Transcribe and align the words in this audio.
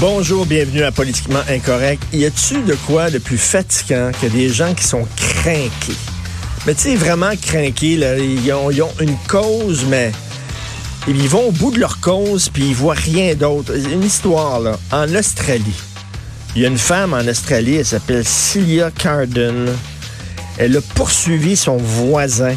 Bonjour, 0.00 0.46
bienvenue 0.46 0.84
à 0.84 0.92
Politiquement 0.92 1.40
Incorrect. 1.48 2.00
Y 2.12 2.26
a-tu 2.26 2.62
de 2.62 2.76
quoi 2.86 3.10
de 3.10 3.18
plus 3.18 3.36
fatigant 3.36 4.12
que 4.22 4.28
des 4.28 4.48
gens 4.48 4.72
qui 4.72 4.84
sont 4.84 5.04
crainqués? 5.16 5.96
Mais 6.64 6.74
tu 6.74 6.82
sais, 6.82 6.94
vraiment 6.94 7.32
crainqués, 7.34 7.96
là, 7.96 8.16
ils, 8.16 8.52
ont, 8.52 8.70
une 9.00 9.16
cause, 9.26 9.84
mais 9.88 10.12
ils 11.08 11.28
vont 11.28 11.48
au 11.48 11.50
bout 11.50 11.72
de 11.72 11.80
leur 11.80 11.98
cause, 11.98 12.48
puis 12.48 12.68
ils 12.68 12.76
voient 12.76 12.94
rien 12.94 13.34
d'autre. 13.34 13.72
Une 13.76 14.04
histoire, 14.04 14.60
là, 14.60 14.78
en 14.92 15.12
Australie. 15.16 15.82
Il 16.54 16.62
y 16.62 16.64
a 16.64 16.68
une 16.68 16.78
femme 16.78 17.12
en 17.12 17.26
Australie, 17.26 17.74
elle 17.74 17.86
s'appelle 17.86 18.24
Celia 18.24 18.92
Carden. 18.92 19.66
Elle 20.58 20.76
a 20.76 20.80
poursuivi 20.94 21.56
son 21.56 21.76
voisin 21.76 22.54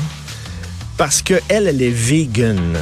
parce 0.95 1.23
qu'elle, 1.23 1.41
elle 1.49 1.81
est 1.81 1.89
vegan. 1.89 2.77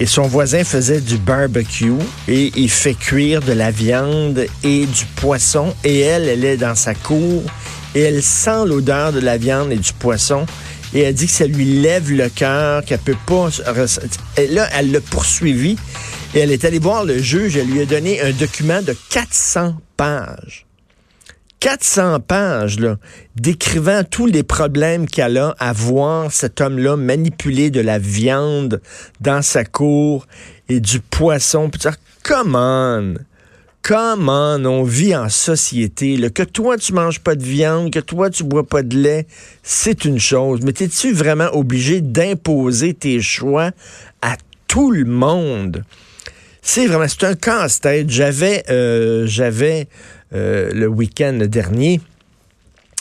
Et 0.00 0.06
son 0.06 0.22
voisin 0.22 0.64
faisait 0.64 1.00
du 1.00 1.18
barbecue 1.18 1.92
et 2.26 2.52
il 2.56 2.68
fait 2.68 2.94
cuire 2.94 3.40
de 3.40 3.52
la 3.52 3.70
viande 3.70 4.46
et 4.64 4.86
du 4.86 5.04
poisson. 5.16 5.72
Et 5.84 6.00
elle, 6.00 6.28
elle 6.28 6.44
est 6.44 6.56
dans 6.56 6.74
sa 6.74 6.94
cour 6.94 7.42
et 7.94 8.00
elle 8.00 8.22
sent 8.22 8.66
l'odeur 8.66 9.12
de 9.12 9.20
la 9.20 9.38
viande 9.38 9.70
et 9.72 9.76
du 9.76 9.92
poisson. 9.92 10.46
Et 10.94 11.00
elle 11.00 11.14
dit 11.14 11.26
que 11.26 11.32
ça 11.32 11.46
lui 11.46 11.64
lève 11.64 12.10
le 12.10 12.28
cœur, 12.28 12.84
qu'elle 12.84 12.98
peut 12.98 13.16
pas... 13.26 13.48
Et 14.36 14.48
là, 14.48 14.68
elle 14.74 14.90
l'a 14.92 15.00
poursuivi 15.00 15.76
et 16.34 16.40
elle 16.40 16.50
est 16.50 16.64
allée 16.64 16.80
voir 16.80 17.04
le 17.04 17.18
juge. 17.18 17.56
Elle 17.56 17.68
lui 17.68 17.80
a 17.80 17.86
donné 17.86 18.20
un 18.20 18.32
document 18.32 18.82
de 18.82 18.96
400 19.10 19.76
pages. 19.96 20.63
400 21.64 22.20
pages 22.20 22.76
décrivant 23.36 24.02
tous 24.04 24.26
les 24.26 24.42
problèmes 24.42 25.08
qu'elle 25.08 25.38
a 25.38 25.56
à 25.58 25.72
voir 25.72 26.30
cet 26.30 26.60
homme-là 26.60 26.98
manipuler 26.98 27.70
de 27.70 27.80
la 27.80 27.98
viande 27.98 28.82
dans 29.22 29.40
sa 29.40 29.64
cour 29.64 30.26
et 30.68 30.78
du 30.80 31.00
poisson. 31.00 31.70
Puis 31.70 31.78
dire, 31.78 31.96
come 32.22 32.54
on! 32.54 33.14
Come 33.80 34.28
on, 34.28 34.62
on 34.66 34.82
vit 34.82 35.16
en 35.16 35.30
société. 35.30 36.18
Que 36.30 36.42
toi, 36.42 36.76
tu 36.76 36.92
manges 36.92 37.20
pas 37.20 37.34
de 37.34 37.42
viande, 37.42 37.90
que 37.90 37.98
toi, 37.98 38.28
tu 38.28 38.44
bois 38.44 38.66
pas 38.66 38.82
de 38.82 38.98
lait, 38.98 39.26
c'est 39.62 40.04
une 40.04 40.18
chose. 40.18 40.60
Mais 40.62 40.72
es-tu 40.78 41.12
vraiment 41.14 41.48
obligé 41.54 42.02
d'imposer 42.02 42.92
tes 42.92 43.22
choix 43.22 43.70
à 44.20 44.36
tout 44.68 44.90
le 44.90 45.06
monde? 45.06 45.82
C'est 46.66 46.86
vraiment, 46.86 47.06
c'est 47.06 47.24
un 47.24 47.34
casse-tête. 47.34 48.08
J'avais, 48.08 48.64
euh, 48.70 49.26
j'avais 49.26 49.86
euh, 50.32 50.72
le 50.72 50.88
week-end 50.88 51.38
dernier. 51.46 52.00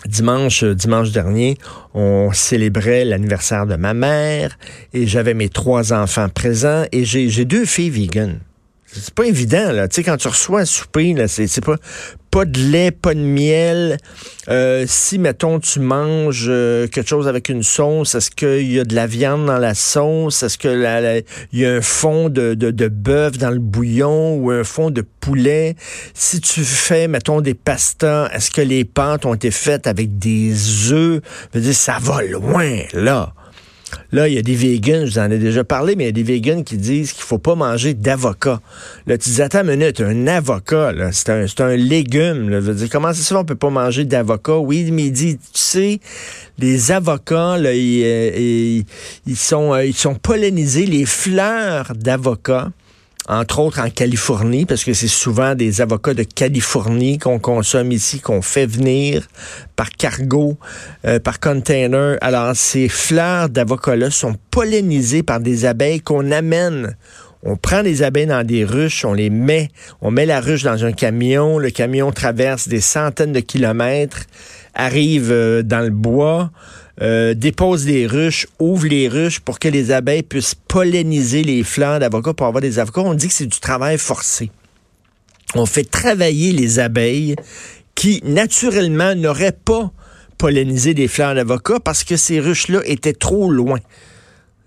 Dimanche, 0.05 0.65
dimanche 0.65 1.11
dernier, 1.11 1.57
on 1.93 2.33
célébrait 2.33 3.05
l'anniversaire 3.05 3.65
de 3.65 3.77
ma 3.77 3.93
mère 3.93 4.59
et 4.91 5.07
j'avais 5.07 5.33
mes 5.33 5.47
trois 5.47 5.93
enfants 5.93 6.27
présents 6.27 6.83
et 6.91 7.05
j'ai 7.05 7.45
deux 7.45 7.63
filles 7.63 7.89
vegan. 7.89 8.39
C'est 8.95 9.13
pas 9.13 9.25
évident, 9.25 9.71
là. 9.71 9.87
Tu 9.87 9.95
sais, 9.95 10.03
quand 10.03 10.17
tu 10.17 10.27
reçois 10.27 10.61
un 10.61 10.65
souper, 10.65 11.13
là, 11.13 11.27
c'est 11.27 11.65
pas, 11.65 11.77
pas 12.29 12.45
de 12.45 12.59
lait, 12.59 12.91
pas 12.91 13.13
de 13.13 13.19
miel. 13.19 13.97
Euh, 14.49 14.85
si, 14.87 15.17
mettons, 15.17 15.59
tu 15.59 15.79
manges 15.79 16.45
euh, 16.47 16.87
quelque 16.87 17.07
chose 17.07 17.27
avec 17.27 17.49
une 17.49 17.63
sauce, 17.63 18.13
est-ce 18.13 18.29
qu'il 18.29 18.71
y 18.71 18.79
a 18.79 18.83
de 18.83 18.93
la 18.93 19.07
viande 19.07 19.47
dans 19.47 19.57
la 19.57 19.73
sauce? 19.73 20.43
Est-ce 20.43 20.57
qu'il 20.57 21.23
y 21.53 21.65
a 21.65 21.71
un 21.71 21.81
fond 21.81 22.29
de, 22.29 22.53
de, 22.53 22.71
de 22.71 22.87
bœuf 22.87 23.37
dans 23.37 23.51
le 23.51 23.59
bouillon 23.59 24.35
ou 24.35 24.51
un 24.51 24.63
fond 24.63 24.91
de 24.91 25.01
poulet? 25.01 25.75
Si 26.13 26.39
tu 26.39 26.63
fais, 26.63 27.07
mettons, 27.07 27.41
des 27.41 27.55
pastas, 27.55 28.29
est-ce 28.33 28.51
que 28.51 28.61
les 28.61 28.85
pâtes 28.85 29.25
ont 29.25 29.33
été 29.33 29.49
faites 29.49 29.87
avec 29.87 30.19
des 30.19 30.91
œufs? 30.91 31.21
Je 31.53 31.59
veux 31.59 31.65
dire, 31.65 31.75
ça 31.75 31.97
va 31.99 32.21
loin, 32.21 32.79
là. 32.93 33.33
Là, 34.11 34.27
il 34.27 34.35
y 34.35 34.37
a 34.37 34.41
des 34.41 34.55
vegans, 34.55 35.05
je 35.05 35.13
vous 35.13 35.19
en 35.19 35.31
ai 35.31 35.37
déjà 35.37 35.63
parlé, 35.63 35.95
mais 35.95 36.03
il 36.03 36.07
y 36.07 36.09
a 36.09 36.11
des 36.11 36.23
vegans 36.23 36.63
qui 36.63 36.77
disent 36.77 37.13
qu'il 37.13 37.23
faut 37.23 37.37
pas 37.37 37.55
manger 37.55 37.93
d'avocat. 37.93 38.61
Là, 39.07 39.17
tu 39.17 39.29
dis, 39.29 39.41
attends 39.41 39.61
une 39.63 39.75
minute, 39.75 40.01
un 40.01 40.27
avocat, 40.27 40.93
c'est 41.11 41.29
un, 41.29 41.45
un, 41.59 41.75
légume. 41.75 42.49
Là. 42.49 42.59
Je 42.59 42.65
veux 42.65 42.75
dire, 42.75 42.89
comment 42.91 43.13
ça 43.13 43.39
on 43.39 43.45
peut 43.45 43.55
pas 43.55 43.69
manger 43.69 44.05
d'avocat? 44.05 44.57
Oui, 44.57 44.89
mais 44.91 45.05
il 45.05 45.11
dit, 45.11 45.37
tu 45.37 45.43
sais, 45.53 45.99
les 46.59 46.91
avocats, 46.91 47.57
là, 47.57 47.73
ils, 47.73 48.03
euh, 48.03 48.81
ils, 49.25 49.37
sont, 49.37 49.73
euh, 49.73 49.85
ils 49.85 49.95
sont 49.95 50.15
pollinisés, 50.15 50.85
les 50.85 51.05
fleurs 51.05 51.93
d'avocat 51.95 52.69
entre 53.27 53.59
autres 53.59 53.79
en 53.79 53.89
Californie, 53.89 54.65
parce 54.65 54.83
que 54.83 54.93
c'est 54.93 55.07
souvent 55.07 55.55
des 55.55 55.81
avocats 55.81 56.13
de 56.13 56.23
Californie 56.23 57.17
qu'on 57.17 57.39
consomme 57.39 57.91
ici, 57.91 58.19
qu'on 58.19 58.41
fait 58.41 58.65
venir 58.65 59.27
par 59.75 59.89
cargo, 59.91 60.57
euh, 61.05 61.19
par 61.19 61.39
container. 61.39 62.17
Alors, 62.21 62.55
ces 62.55 62.89
fleurs 62.89 63.49
d'avocats-là 63.49 64.11
sont 64.11 64.35
pollinisées 64.51 65.23
par 65.23 65.39
des 65.39 65.65
abeilles 65.65 66.01
qu'on 66.01 66.31
amène 66.31 66.95
on 67.45 67.57
prend 67.57 67.81
les 67.81 68.03
abeilles 68.03 68.27
dans 68.27 68.45
des 68.45 68.63
ruches, 68.63 69.03
on 69.03 69.13
les 69.13 69.29
met, 69.29 69.69
on 70.01 70.11
met 70.11 70.25
la 70.25 70.39
ruche 70.39 70.63
dans 70.63 70.85
un 70.85 70.93
camion, 70.93 71.59
le 71.59 71.71
camion 71.71 72.11
traverse 72.11 72.69
des 72.69 72.79
centaines 72.79 73.33
de 73.33 73.41
kilomètres, 73.41 74.23
arrive 74.73 75.29
euh, 75.31 75.61
dans 75.61 75.81
le 75.81 75.89
bois, 75.89 76.51
euh, 77.01 77.33
dépose 77.33 77.85
des 77.85 78.05
ruches, 78.05 78.47
ouvre 78.59 78.85
les 78.85 79.07
ruches 79.07 79.39
pour 79.39 79.59
que 79.59 79.67
les 79.67 79.91
abeilles 79.91 80.23
puissent 80.23 80.55
polliniser 80.55 81.43
les 81.43 81.63
fleurs 81.63 81.99
d'avocats 81.99 82.33
pour 82.33 82.47
avoir 82.47 82.61
des 82.61 82.79
avocats. 82.79 83.01
On 83.01 83.13
dit 83.13 83.27
que 83.27 83.33
c'est 83.33 83.47
du 83.47 83.59
travail 83.59 83.97
forcé. 83.97 84.51
On 85.55 85.65
fait 85.65 85.89
travailler 85.89 86.51
les 86.51 86.79
abeilles 86.79 87.35
qui, 87.95 88.21
naturellement, 88.25 89.15
n'auraient 89.15 89.57
pas 89.65 89.91
pollinisé 90.37 90.93
des 90.93 91.07
fleurs 91.07 91.35
d'avocat 91.35 91.79
parce 91.79 92.03
que 92.03 92.17
ces 92.17 92.39
ruches-là 92.39 92.81
étaient 92.85 93.13
trop 93.13 93.49
loin. 93.49 93.79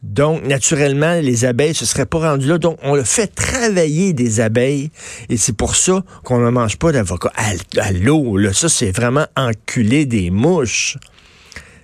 Donc, 0.02 0.46
naturellement, 0.46 1.20
les 1.20 1.44
abeilles 1.44 1.70
ne 1.70 1.74
se 1.74 1.86
seraient 1.86 2.06
pas 2.06 2.18
rendues 2.18 2.46
là. 2.46 2.58
Donc, 2.58 2.78
on 2.82 2.94
le 2.94 3.02
fait 3.02 3.26
travailler 3.26 4.12
des 4.12 4.40
abeilles. 4.40 4.90
Et 5.28 5.36
c'est 5.36 5.56
pour 5.56 5.74
ça 5.74 6.04
qu'on 6.22 6.38
ne 6.38 6.50
mange 6.50 6.76
pas 6.76 6.92
d'avocat. 6.92 7.32
À, 7.36 7.92
l'eau, 7.92 8.36
là, 8.36 8.52
ça, 8.52 8.68
c'est 8.68 8.90
vraiment 8.90 9.26
enculer 9.36 10.06
des 10.06 10.30
mouches 10.30 10.96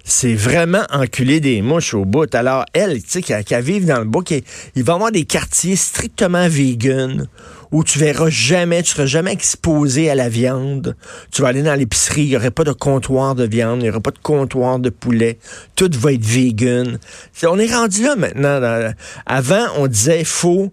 c'est 0.05 0.35
vraiment 0.35 0.85
enculer 0.91 1.41
des 1.41 1.63
mouches 1.63 1.95
au 1.95 2.05
bout. 2.05 2.33
Alors, 2.35 2.65
elle, 2.73 3.03
tu 3.03 3.09
sais, 3.09 3.23
qui, 3.23 3.33
qui 3.45 3.55
vivre 3.61 3.87
dans 3.87 3.99
le 3.99 4.05
bois, 4.05 4.23
il 4.31 4.83
va 4.83 4.93
y 4.93 4.95
avoir 4.95 5.13
des 5.13 5.25
quartiers 5.25 5.77
strictement 5.77 6.49
vegan 6.49 7.29
où 7.73 7.83
tu 7.83 7.99
verras 7.99 8.29
jamais, 8.29 8.83
tu 8.83 8.91
seras 8.91 9.07
jamais 9.07 9.33
exposé 9.33 10.11
à 10.11 10.15
la 10.15 10.29
viande. 10.29 10.95
Tu 11.33 11.41
vas 11.41 11.49
aller 11.49 11.63
dans 11.63 11.75
l'épicerie, 11.75 12.25
il 12.25 12.29
n'y 12.29 12.37
aurait 12.37 12.51
pas 12.51 12.65
de 12.65 12.73
comptoir 12.73 13.35
de 13.35 13.45
viande, 13.45 13.81
il 13.81 13.85
n'y 13.85 13.91
aurait 13.91 14.01
pas 14.01 14.11
de 14.11 14.19
comptoir 14.19 14.79
de 14.79 14.91
poulet. 14.91 15.39
Tout 15.75 15.91
va 15.95 16.13
être 16.13 16.25
vegan. 16.25 16.99
on 17.45 17.59
est 17.59 17.75
rendu 17.75 18.03
là 18.03 18.15
maintenant. 18.15 18.93
avant, 19.25 19.67
on 19.79 19.87
disait, 19.87 20.23
faut 20.25 20.71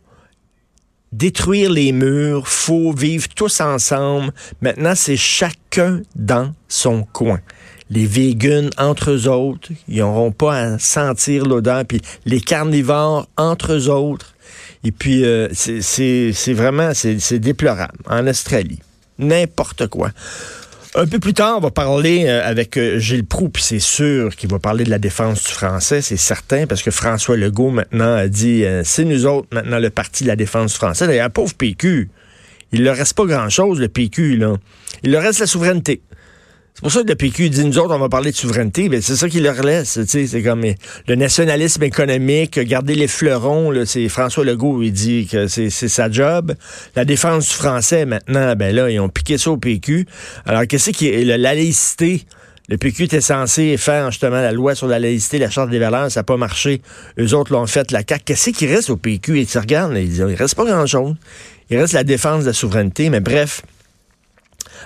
détruire 1.14 1.72
les 1.72 1.94
murs, 1.94 2.48
faut 2.48 2.92
vivre 2.92 3.30
tous 3.30 3.62
ensemble. 3.62 4.32
Maintenant, 4.62 4.94
c'est 4.94 5.18
chacun 5.18 6.02
dans 6.16 6.54
son 6.68 7.04
coin 7.04 7.40
les 7.90 8.06
vegans 8.06 8.70
entre 8.78 9.12
eux 9.12 9.28
autres, 9.28 9.70
ils 9.88 10.00
n'auront 10.00 10.32
pas 10.32 10.56
à 10.56 10.80
sentir 10.80 11.46
l'odeur, 11.46 11.86
puis 11.86 12.02
les 12.26 12.42
carnivores 12.42 13.28
entre 13.38 13.74
eux 13.74 13.90
autres. 13.90 14.36
Et 14.84 14.92
puis, 14.92 15.26
euh, 15.26 15.50
c'est 15.54 16.54
vraiment, 16.54 16.92
c'est 16.94 17.40
déplorable. 17.40 17.98
En 18.08 18.28
Australie, 18.28 18.80
n'importe 19.18 19.88
quoi. 19.88 20.12
Un 20.96 21.06
peu 21.06 21.20
plus 21.20 21.34
tard, 21.34 21.58
on 21.58 21.62
va 21.62 21.70
parler 21.70 22.26
euh, 22.26 22.42
avec 22.44 22.76
euh, 22.76 22.98
Gilles 22.98 23.26
Proux, 23.26 23.50
puis 23.50 23.62
c'est 23.62 23.80
sûr 23.80 24.36
qu'il 24.36 24.50
va 24.50 24.58
parler 24.58 24.84
de 24.86 24.90
la 24.90 24.98
défense 24.98 25.44
du 25.44 25.52
français, 25.52 26.02
c'est 26.02 26.18
certain, 26.18 26.66
parce 26.66 26.82
que 26.82 26.90
François 26.90 27.38
Legault 27.38 27.70
maintenant 27.70 28.16
a 28.16 28.28
dit, 28.28 28.64
c'est 28.84 29.06
nous 29.06 29.26
autres 29.26 29.48
maintenant 29.52 29.80
le 29.80 29.90
parti 29.90 30.24
de 30.24 30.30
la 30.30 30.36
défense 30.36 30.72
du 30.72 30.78
français. 30.78 31.06
D'ailleurs, 31.06 31.30
pauvre 31.30 31.54
PQ, 31.54 32.10
il 32.72 32.84
ne 32.84 32.90
reste 32.90 33.14
pas 33.14 33.26
grand-chose, 33.26 33.80
le 33.80 33.88
PQ, 33.88 34.38
là. 34.38 34.56
Il 35.04 35.12
leur 35.12 35.22
reste 35.22 35.40
la 35.40 35.48
souveraineté. 35.48 36.02
C'est 36.80 36.84
pour 36.84 36.92
ça 36.94 37.04
que 37.04 37.10
le 37.10 37.16
PQ 37.16 37.50
dit, 37.50 37.66
nous 37.66 37.78
autres, 37.78 37.94
on 37.94 38.00
va 38.00 38.08
parler 38.08 38.32
de 38.32 38.38
souveraineté. 38.38 38.88
Ben, 38.88 39.02
c'est 39.02 39.18
ça 39.18 39.28
qui 39.28 39.42
leur 39.42 39.62
laisse. 39.64 40.00
C'est 40.06 40.42
comme 40.42 40.64
le 41.10 41.16
nationalisme 41.16 41.84
économique, 41.84 42.58
garder 42.58 42.96
les 42.96 43.10
fleurons. 43.10 43.74
C'est 43.84 44.08
François 44.08 44.46
Legault, 44.46 44.82
il 44.82 44.94
dit 44.94 45.28
que 45.30 45.48
c'est 45.48 45.70
sa 45.70 46.10
job. 46.10 46.56
La 46.96 47.04
défense 47.04 47.50
du 47.50 47.54
français, 47.54 48.06
maintenant, 48.06 48.56
ben 48.56 48.74
là, 48.74 48.90
ils 48.90 48.98
ont 49.02 49.10
piqué 49.10 49.38
ça 49.38 49.52
au 49.52 49.58
PQ. 49.58 50.06
Alors, 50.46 50.66
qu'est-ce 50.68 50.92
qui 50.92 51.10
est 51.10 51.26
la 51.26 51.38
laïcité? 51.38 52.24
Le 52.70 52.78
PQ 52.78 53.04
était 53.04 53.20
censé 53.20 53.76
faire 53.76 54.10
justement 54.12 54.40
la 54.40 54.54
loi 54.54 54.74
sur 54.74 54.88
la 54.88 55.00
laïcité, 55.00 55.38
la 55.38 55.50
charte 55.50 55.72
des 55.72 55.80
valeurs, 55.80 56.10
ça 56.10 56.22
n'a 56.22 56.24
pas 56.24 56.38
marché. 56.38 56.82
Eux 57.20 57.34
autres 57.34 57.52
l'ont 57.52 57.68
fait, 57.68 57.92
la 57.92 58.04
CAQ. 58.08 58.24
Qu'est-ce 58.24 58.52
qui 58.52 58.68
reste 58.68 58.90
au 58.90 58.96
PQ? 58.96 59.42
Et 59.42 59.46
tu 59.46 59.58
regardes, 59.58 59.98
il, 59.98 60.16
il 60.16 60.36
reste 60.36 60.56
pas 60.56 60.64
grand-chose. 60.64 61.16
Il 61.72 61.78
reste 61.78 61.92
la 61.92 62.06
défense 62.06 62.44
de 62.44 62.48
la 62.48 62.54
souveraineté, 62.54 63.10
mais 63.10 63.20
bref, 63.20 63.64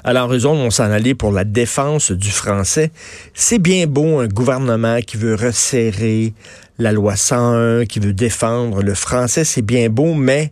alors, 0.03 0.33
eux 0.33 0.45
autres 0.45 0.61
vont 0.61 0.71
s'en 0.71 0.91
aller 0.91 1.15
pour 1.15 1.31
la 1.31 1.43
défense 1.43 2.11
du 2.11 2.29
français. 2.29 2.91
C'est 3.33 3.59
bien 3.59 3.87
beau 3.87 4.19
un 4.19 4.27
gouvernement 4.27 4.99
qui 5.01 5.17
veut 5.17 5.35
resserrer 5.35 6.33
la 6.79 6.91
loi 6.91 7.15
101, 7.15 7.85
qui 7.85 7.99
veut 7.99 8.13
défendre 8.13 8.81
le 8.81 8.95
français, 8.95 9.43
c'est 9.43 9.61
bien 9.61 9.89
beau, 9.89 10.13
mais 10.13 10.51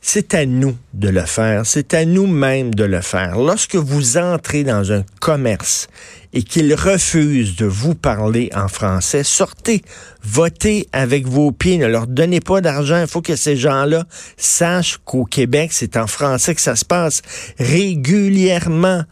c'est 0.00 0.34
à 0.34 0.46
nous 0.46 0.76
de 0.94 1.08
le 1.08 1.26
faire, 1.26 1.66
c'est 1.66 1.92
à 1.94 2.04
nous-mêmes 2.04 2.74
de 2.74 2.84
le 2.84 3.00
faire. 3.00 3.38
Lorsque 3.38 3.76
vous 3.76 4.16
entrez 4.16 4.64
dans 4.64 4.92
un 4.92 5.04
commerce 5.20 5.88
et 6.32 6.42
qu'ils 6.42 6.74
refusent 6.74 7.56
de 7.56 7.66
vous 7.66 7.94
parler 7.94 8.50
en 8.54 8.68
français, 8.68 9.24
sortez, 9.24 9.82
votez 10.22 10.88
avec 10.92 11.26
vos 11.26 11.52
pieds, 11.52 11.76
ne 11.76 11.86
leur 11.86 12.06
donnez 12.06 12.40
pas 12.40 12.60
d'argent. 12.60 13.00
Il 13.00 13.08
faut 13.08 13.20
que 13.20 13.36
ces 13.36 13.56
gens-là 13.56 14.04
sachent 14.36 14.98
qu'au 15.04 15.24
Québec, 15.24 15.70
c'est 15.72 15.96
en 15.96 16.06
français 16.06 16.54
que 16.54 16.60
ça 16.60 16.76
se 16.76 16.84
passe 16.84 17.20
régulièrement. 17.58 19.02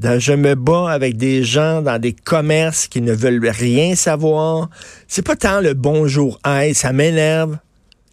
Je 0.00 0.32
me 0.32 0.54
bats 0.54 0.90
avec 0.90 1.16
des 1.16 1.42
gens 1.42 1.82
dans 1.82 1.98
des 1.98 2.12
commerces 2.12 2.86
qui 2.86 3.00
ne 3.00 3.12
veulent 3.12 3.48
rien 3.48 3.96
savoir. 3.96 4.68
C'est 5.08 5.26
pas 5.26 5.36
tant 5.36 5.60
le 5.60 5.74
bonjour, 5.74 6.38
hey, 6.44 6.74
ça 6.74 6.92
m'énerve, 6.92 7.56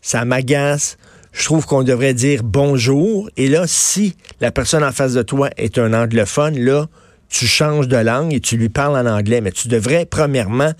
ça 0.02 0.26
m'agace 0.26 0.98
je 1.36 1.44
trouve 1.44 1.66
qu'on 1.66 1.84
devrait 1.84 2.14
dire 2.14 2.44
bonjour. 2.44 3.30
Et 3.36 3.50
là, 3.50 3.66
si 3.68 4.16
la 4.40 4.52
personne 4.52 4.84
en 4.84 4.92
face 4.94 5.14
de 5.14 5.22
toi 5.22 5.50
est 5.58 5.78
un 5.78 5.94
anglophone, 5.94 6.58
là, 6.58 6.88
tu 7.30 7.46
changes 7.46 7.90
de 7.90 7.98
langue 7.98 8.34
et 8.34 8.40
tu 8.40 8.56
lui 8.56 8.70
parles 8.70 8.96
en 8.96 9.12
anglais. 9.12 9.42
Mais 9.42 9.52
tu 9.52 9.68
devrais, 9.68 10.06
premièrement, 10.06 10.72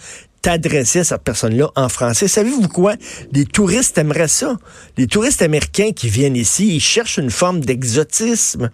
t'adresser 0.42 1.00
à 1.00 1.04
cette 1.04 1.24
personne-là 1.24 1.72
en 1.76 1.90
français. 1.90 2.30
Savez-vous 2.30 2.70
quoi? 2.70 2.96
Les 3.34 3.46
touristes 3.46 3.98
aimeraient 3.98 4.30
ça. 4.30 4.58
Les 4.96 5.08
touristes 5.08 5.42
américains 5.42 5.92
qui 5.92 6.08
viennent 6.08 6.38
ici, 6.38 6.76
ils 6.76 6.82
cherchent 6.82 7.18
une 7.18 7.32
forme 7.32 7.60
d'exotisme. 7.60 8.70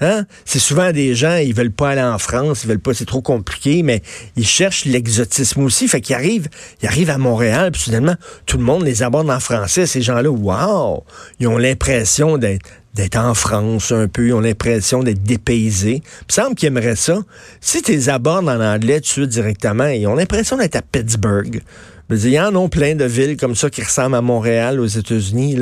Hein? 0.00 0.24
C'est 0.44 0.58
souvent 0.58 0.92
des 0.92 1.14
gens, 1.14 1.36
ils 1.36 1.54
veulent 1.54 1.70
pas 1.70 1.90
aller 1.90 2.02
en 2.02 2.18
France, 2.18 2.64
ils 2.64 2.68
veulent 2.68 2.78
pas, 2.78 2.94
c'est 2.94 3.06
trop 3.06 3.22
compliqué, 3.22 3.82
mais 3.82 4.02
ils 4.36 4.46
cherchent 4.46 4.84
l'exotisme 4.84 5.62
aussi. 5.62 5.88
Fait 5.88 6.00
qu'ils 6.00 6.16
arrivent, 6.16 6.48
ils 6.82 6.88
arrivent 6.88 7.10
à 7.10 7.18
Montréal, 7.18 7.72
puis 7.72 7.82
soudainement, 7.82 8.16
tout 8.46 8.58
le 8.58 8.64
monde 8.64 8.84
les 8.84 9.02
aborde 9.02 9.30
en 9.30 9.40
français. 9.40 9.86
Ces 9.86 10.02
gens-là, 10.02 10.30
wow! 10.30 11.04
Ils 11.40 11.48
ont 11.48 11.58
l'impression 11.58 12.38
d'être 12.38 12.66
d'être 12.96 13.16
en 13.16 13.34
France 13.34 13.92
un 13.92 14.08
peu, 14.08 14.28
ils 14.28 14.32
ont 14.32 14.40
l'impression 14.40 15.02
d'être 15.02 15.22
dépaysés. 15.22 16.02
Il 16.02 16.26
me 16.28 16.32
semble 16.32 16.54
qu'ils 16.54 16.68
aimeraient 16.68 16.96
ça. 16.96 17.18
Si 17.60 17.82
tu 17.82 17.92
les 17.92 18.08
abordes 18.08 18.48
en 18.48 18.58
anglais 18.58 19.02
tu 19.02 19.26
directement, 19.26 19.86
ils 19.86 20.06
ont 20.06 20.14
l'impression 20.14 20.56
d'être 20.56 20.76
à 20.76 20.82
Pittsburgh. 20.82 21.60
Il 22.08 22.28
y 22.28 22.38
en 22.38 22.54
a 22.54 22.68
plein 22.68 22.94
de 22.94 23.04
villes 23.04 23.36
comme 23.36 23.56
ça 23.56 23.68
qui 23.68 23.82
ressemblent 23.82 24.14
à 24.14 24.20
Montréal 24.20 24.78
aux 24.78 24.86
États-Unis. 24.86 25.58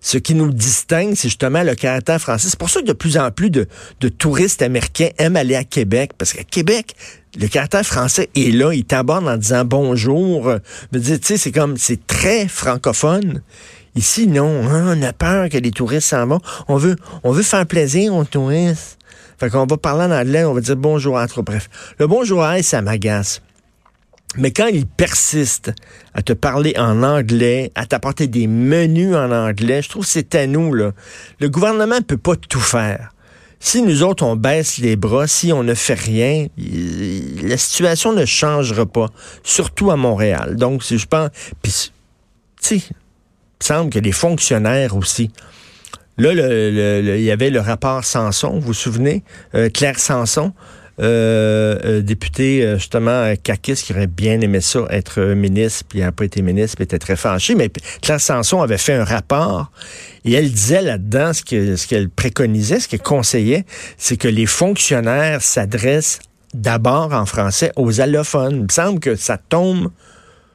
Ce 0.00 0.16
qui 0.16 0.34
nous 0.34 0.50
distingue, 0.50 1.14
c'est 1.14 1.28
justement 1.28 1.62
le 1.62 1.74
caractère 1.74 2.18
français. 2.18 2.48
C'est 2.48 2.58
pour 2.58 2.70
ça 2.70 2.80
que 2.80 2.86
de 2.86 2.94
plus 2.94 3.18
en 3.18 3.30
plus 3.30 3.50
de, 3.50 3.66
touristes 4.08 4.62
américains 4.62 5.10
aiment 5.18 5.36
aller 5.36 5.56
à 5.56 5.64
Québec, 5.64 6.12
parce 6.16 6.32
qu'à 6.32 6.42
Québec, 6.42 6.96
le 7.38 7.48
caractère 7.48 7.84
français 7.84 8.30
est 8.34 8.54
là. 8.54 8.72
Ils 8.72 8.86
t'abordent 8.86 9.28
en 9.28 9.36
disant 9.36 9.66
bonjour. 9.66 10.54
Tu 10.90 11.18
sais, 11.20 11.36
c'est 11.36 11.52
comme, 11.52 11.76
c'est 11.76 12.06
très 12.06 12.48
francophone. 12.48 13.42
Ici, 13.94 14.26
non. 14.26 14.66
Hein, 14.66 14.96
on 14.96 15.02
a 15.02 15.12
peur 15.12 15.50
que 15.50 15.58
les 15.58 15.70
touristes 15.70 16.08
s'en 16.08 16.26
vont. 16.26 16.40
On 16.66 16.76
veut, 16.76 16.96
on 17.24 17.32
veut 17.32 17.42
faire 17.42 17.66
plaisir 17.66 18.14
aux 18.14 18.24
touristes. 18.24 18.96
Fait 19.38 19.50
qu'on 19.50 19.66
va 19.66 19.76
parler 19.76 20.04
en 20.04 20.18
anglais, 20.18 20.44
on 20.44 20.54
va 20.54 20.62
dire 20.62 20.76
bonjour 20.76 21.18
à 21.18 21.26
Bref, 21.26 21.68
le 21.98 22.06
bonjour 22.06 22.42
à 22.42 22.62
ça 22.62 22.80
m'agace. 22.80 23.42
Mais 24.36 24.50
quand 24.50 24.66
il 24.66 24.86
persiste 24.86 25.72
à 26.12 26.22
te 26.22 26.32
parler 26.32 26.74
en 26.76 27.02
anglais, 27.02 27.70
à 27.74 27.86
t'apporter 27.86 28.26
des 28.26 28.46
menus 28.46 29.14
en 29.14 29.30
anglais, 29.30 29.82
je 29.82 29.88
trouve 29.88 30.04
que 30.04 30.10
c'est 30.10 30.34
à 30.34 30.46
nous. 30.46 30.74
Là. 30.74 30.92
Le 31.40 31.48
gouvernement 31.48 31.96
ne 31.96 32.00
peut 32.00 32.18
pas 32.18 32.36
tout 32.36 32.60
faire. 32.60 33.10
Si 33.60 33.80
nous 33.80 34.02
autres, 34.02 34.24
on 34.24 34.36
baisse 34.36 34.78
les 34.78 34.96
bras, 34.96 35.26
si 35.26 35.52
on 35.52 35.62
ne 35.62 35.74
fait 35.74 35.98
rien, 35.98 36.48
la 37.42 37.56
situation 37.56 38.12
ne 38.12 38.26
changera 38.26 38.84
pas, 38.84 39.08
surtout 39.42 39.90
à 39.90 39.96
Montréal. 39.96 40.56
Donc, 40.56 40.84
si 40.84 40.98
je 40.98 41.06
pense... 41.06 41.30
Puis, 41.62 41.92
tu 42.60 42.78
sais, 42.80 42.86
il 42.88 43.66
semble 43.66 43.90
que 43.90 43.98
les 43.98 44.12
fonctionnaires 44.12 44.96
aussi... 44.96 45.30
Là, 46.16 46.32
il 46.32 47.22
y 47.22 47.30
avait 47.30 47.50
le 47.50 47.58
rapport 47.58 48.04
Sanson, 48.04 48.50
vous 48.50 48.60
vous 48.60 48.74
souvenez? 48.74 49.24
Euh, 49.54 49.68
Claire 49.68 49.98
Sanson, 49.98 50.52
euh, 51.00 51.76
euh, 51.84 52.02
député 52.02 52.64
euh, 52.64 52.78
justement 52.78 53.34
Kakis 53.42 53.74
qui 53.74 53.92
aurait 53.92 54.06
bien 54.06 54.40
aimé 54.40 54.60
ça, 54.60 54.80
être 54.90 55.20
ministre, 55.20 55.84
puis 55.88 55.98
il 55.98 56.02
n'a 56.02 56.12
pas 56.12 56.24
été 56.24 56.40
ministre, 56.40 56.76
puis 56.76 56.84
était 56.84 57.00
très 57.00 57.16
fâché. 57.16 57.56
Mais 57.56 57.68
Claire 58.00 58.20
Sanson 58.20 58.62
avait 58.62 58.78
fait 58.78 58.94
un 58.94 59.04
rapport 59.04 59.72
et 60.24 60.34
elle 60.34 60.52
disait 60.52 60.82
là-dedans 60.82 61.32
ce 61.32 61.42
qu'elle 61.42 61.76
ce 61.76 62.06
préconisait, 62.06 62.78
ce 62.78 62.86
qu'elle 62.86 63.02
conseillait, 63.02 63.64
c'est 63.98 64.16
que 64.16 64.28
les 64.28 64.46
fonctionnaires 64.46 65.42
s'adressent 65.42 66.20
d'abord 66.54 67.12
en 67.12 67.26
français 67.26 67.72
aux 67.74 68.00
allophones. 68.00 68.54
Il 68.54 68.62
me 68.62 68.68
semble 68.68 69.00
que 69.00 69.16
ça 69.16 69.36
tombe 69.36 69.90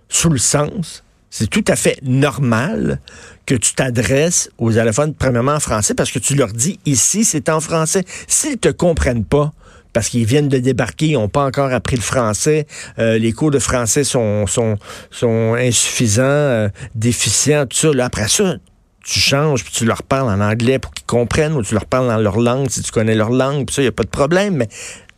sous 0.07 0.29
le 0.29 0.37
sens. 0.37 1.03
C'est 1.29 1.49
tout 1.49 1.65
à 1.67 1.75
fait 1.75 1.99
normal 2.01 2.99
que 3.45 3.55
tu 3.55 3.73
t'adresses 3.73 4.49
aux 4.57 4.77
allophones 4.77 5.13
premièrement 5.13 5.53
en 5.53 5.59
français 5.59 5.93
parce 5.93 6.11
que 6.11 6.19
tu 6.19 6.33
leur 6.35 6.53
dis 6.53 6.79
ici 6.85 7.25
c'est 7.25 7.49
en 7.49 7.59
français. 7.59 8.03
S'ils 8.27 8.57
te 8.57 8.69
comprennent 8.69 9.25
pas, 9.25 9.53
parce 9.93 10.09
qu'ils 10.09 10.25
viennent 10.25 10.49
de 10.49 10.59
débarquer, 10.59 11.07
ils 11.07 11.13
n'ont 11.13 11.29
pas 11.29 11.43
encore 11.45 11.71
appris 11.71 11.95
le 11.95 12.01
français. 12.01 12.67
Euh, 12.99 13.17
les 13.17 13.31
cours 13.31 13.51
de 13.51 13.59
français 13.59 14.03
sont, 14.03 14.45
insuffisants, 15.21 16.23
euh, 16.23 16.69
déficients, 16.95 17.65
tout 17.65 17.77
ça. 17.77 17.91
Là, 17.93 18.05
après 18.05 18.27
ça, 18.27 18.55
tu 19.03 19.19
changes, 19.19 19.63
puis 19.63 19.73
tu 19.73 19.85
leur 19.85 20.03
parles 20.03 20.29
en 20.29 20.41
anglais 20.41 20.77
pour 20.79 20.93
qu'ils 20.93 21.05
comprennent, 21.05 21.53
ou 21.53 21.63
tu 21.63 21.73
leur 21.73 21.85
parles 21.85 22.07
dans 22.07 22.17
leur 22.17 22.37
langue 22.37 22.69
si 22.69 22.81
tu 22.81 22.91
connais 22.91 23.15
leur 23.15 23.29
langue, 23.29 23.65
puis 23.65 23.75
ça, 23.75 23.81
il 23.81 23.85
n'y 23.85 23.89
a 23.89 23.93
pas 23.93 24.03
de 24.03 24.09
problème. 24.09 24.55
Mais 24.55 24.69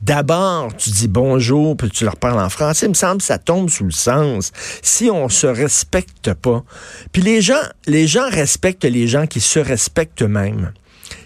d'abord, 0.01 0.75
tu 0.77 0.89
dis 0.91 1.07
bonjour, 1.07 1.75
puis 1.75 1.89
tu 1.89 2.05
leur 2.05 2.15
parles 2.15 2.39
en 2.39 2.49
français. 2.49 2.85
Il 2.85 2.89
me 2.89 2.93
semble 2.93 3.17
que 3.17 3.25
ça 3.25 3.37
tombe 3.37 3.69
sous 3.69 3.83
le 3.83 3.91
sens. 3.91 4.51
Si 4.81 5.09
on 5.09 5.29
se 5.29 5.47
respecte 5.47 6.33
pas, 6.33 6.63
puis 7.11 7.21
les 7.21 7.41
gens, 7.41 7.61
les 7.87 8.07
gens 8.07 8.29
respectent 8.29 8.85
les 8.85 9.07
gens 9.07 9.27
qui 9.27 9.41
se 9.41 9.59
respectent 9.59 10.21
eux-mêmes. 10.21 10.71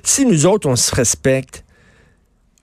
Si 0.04 0.26
nous 0.26 0.46
autres, 0.46 0.68
on 0.68 0.76
se 0.76 0.94
respecte, 0.94 1.65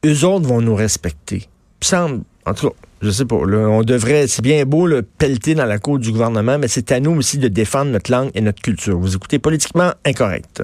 eux 0.04 0.24
autres 0.24 0.46
vont 0.46 0.60
nous 0.60 0.74
respecter. 0.74 1.48
semble, 1.80 2.22
en 2.46 2.54
tout 2.54 2.70
cas, 2.70 2.76
je 3.02 3.10
sais 3.10 3.24
pas, 3.24 3.36
on 3.36 3.82
devrait, 3.82 4.26
c'est 4.26 4.42
bien 4.42 4.64
beau 4.64 4.86
le 4.86 5.02
pelleter 5.02 5.54
dans 5.54 5.66
la 5.66 5.78
cour 5.78 5.98
du 5.98 6.12
gouvernement, 6.12 6.58
mais 6.58 6.68
c'est 6.68 6.92
à 6.92 7.00
nous 7.00 7.12
aussi 7.12 7.38
de 7.38 7.48
défendre 7.48 7.90
notre 7.90 8.10
langue 8.10 8.30
et 8.34 8.40
notre 8.40 8.62
culture. 8.62 8.98
Vous 8.98 9.14
écoutez 9.14 9.38
politiquement 9.38 9.92
incorrect. 10.04 10.62